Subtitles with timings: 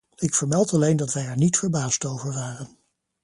[0.15, 2.77] Ik vermeld alleen dat wij er niet verbaasd over waren.